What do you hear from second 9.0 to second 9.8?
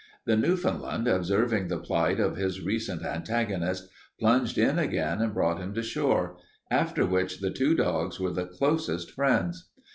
friends.